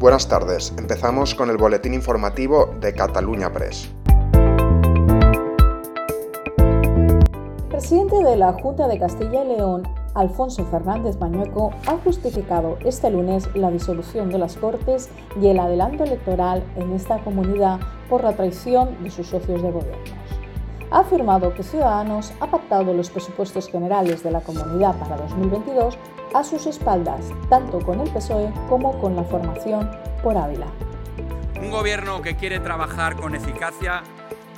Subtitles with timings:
[0.00, 3.90] Buenas tardes, empezamos con el boletín informativo de Cataluña Press.
[6.56, 9.82] El presidente de la Junta de Castilla y León,
[10.14, 16.04] Alfonso Fernández Mañueco, ha justificado este lunes la disolución de las Cortes y el adelanto
[16.04, 17.78] electoral en esta comunidad
[18.08, 20.39] por la traición de sus socios de gobiernos.
[20.92, 25.96] Ha afirmado que Ciudadanos ha pactado los presupuestos generales de la comunidad para 2022
[26.34, 29.88] a sus espaldas, tanto con el PSOE como con la formación
[30.22, 30.66] por Ávila.
[31.60, 34.02] Un gobierno que quiere trabajar con eficacia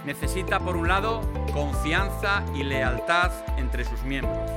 [0.06, 1.20] necesita, por un lado,
[1.52, 4.50] confianza y lealtad entre sus miembros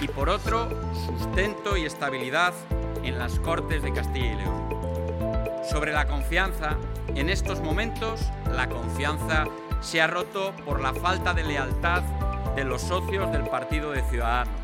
[0.00, 2.54] y, por otro, sustento y estabilidad
[3.02, 5.60] en las Cortes de Castilla y León.
[5.70, 6.78] Sobre la confianza,
[7.14, 9.44] en estos momentos la confianza
[9.80, 12.02] se ha roto por la falta de lealtad
[12.54, 14.60] de los socios del Partido de Ciudadanos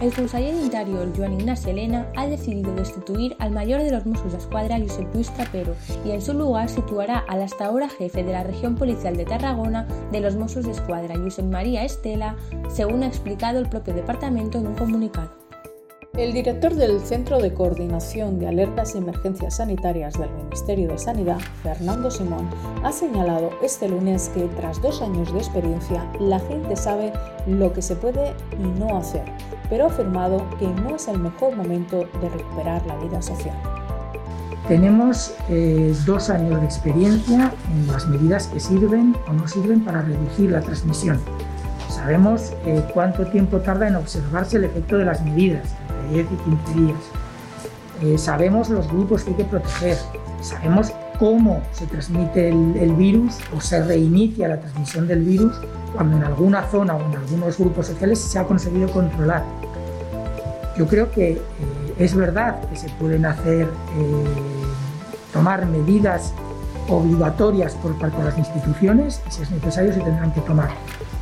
[0.00, 4.38] el conseller interior Joan Ignacio Elena ha decidido destituir al mayor de los Mossos de
[4.38, 8.44] Escuadra, Josep Luis Trapero, y en su lugar situará al hasta ahora jefe de la
[8.44, 12.36] región policial de Tarragona de los Mossos de Escuadra, Josep María Estela,
[12.68, 15.45] según ha explicado el propio departamento en un comunicado.
[16.16, 21.36] El director del Centro de Coordinación de Alertas y Emergencias Sanitarias del Ministerio de Sanidad,
[21.62, 22.48] Fernando Simón,
[22.82, 27.12] ha señalado este lunes que tras dos años de experiencia la gente sabe
[27.46, 29.24] lo que se puede y no hacer,
[29.68, 33.56] pero ha afirmado que no es el mejor momento de recuperar la vida social.
[34.68, 40.00] Tenemos eh, dos años de experiencia en las medidas que sirven o no sirven para
[40.00, 41.20] reducir la transmisión.
[41.90, 46.80] Sabemos eh, cuánto tiempo tarda en observarse el efecto de las medidas 10 y 15
[46.80, 46.98] días.
[48.02, 49.96] Eh, sabemos los grupos que hay que proteger,
[50.42, 55.58] sabemos cómo se transmite el, virus o se reinicia la transmisión del virus
[55.94, 59.44] cuando en alguna zona o en algunos grupos sociales se ha conseguido controlar.
[60.76, 61.40] Yo creo que eh,
[61.98, 64.24] es verdad que se pueden hacer, eh,
[65.32, 66.34] tomar medidas
[66.88, 70.68] obligatorias por parte de las instituciones y si es necesario se tendrán que tomar.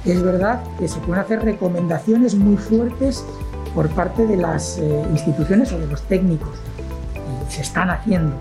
[0.04, 3.24] Es verdad que se pueden hacer recomendaciones muy fuertes
[3.74, 6.56] por parte de las eh, instituciones o de los técnicos.
[7.48, 8.36] Y se están haciendo.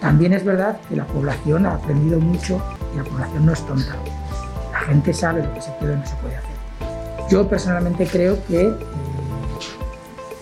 [0.00, 2.60] También es verdad que la población ha aprendido mucho
[2.92, 3.94] y la población no es tonta.
[4.72, 6.50] La gente sabe lo que se puede y no se puede hacer.
[7.30, 8.74] Yo personalmente creo que eh,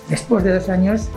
[0.08, 1.08] después de dos años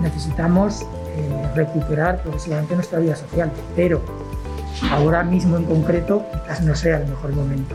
[0.00, 4.02] necesitamos eh, recuperar progresivamente nuestra vida social, pero
[4.90, 7.74] ahora mismo en concreto quizás no sea el mejor momento.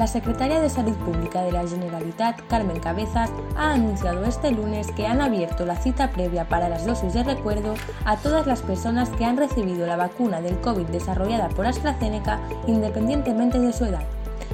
[0.00, 5.06] La secretaria de Salud Pública de la Generalitat, Carmen Cabezas, ha anunciado este lunes que
[5.06, 7.74] han abierto la cita previa para las dosis de recuerdo
[8.06, 13.58] a todas las personas que han recibido la vacuna del COVID desarrollada por AstraZeneca independientemente
[13.58, 14.04] de su edad.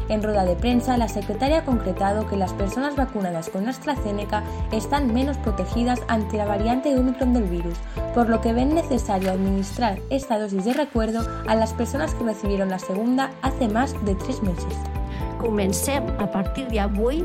[0.09, 4.43] En rueda de prensa, la secretaria ha concretado que las personas vacunadas con AstraZeneca
[4.73, 7.79] están menos protegidas ante la variante Omicron del virus,
[8.17, 12.69] por lo que ven necesario administrar esta dosis de recuerdo a las personas que recibieron
[12.69, 14.96] la segunda hace más de tres meses.
[15.41, 17.25] Comencem a partir d'avui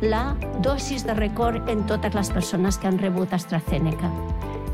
[0.00, 4.10] la dosis de record en totes les persones que han rebut AstraZeneca.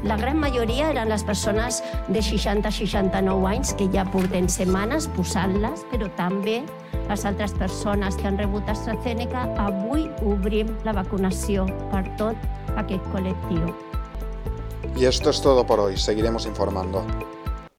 [0.05, 1.81] La gran majoria eren les persones
[2.13, 6.59] de 60 a 69 anys que ja porten setmanes posant-les, però també
[7.09, 9.47] les altres persones que han rebut AstraZeneca.
[9.65, 12.37] Avui obrim la vacunació per tot
[12.77, 13.73] aquest col·lectiu.
[14.97, 17.03] Y esto es todo por hoy, seguiremos informando.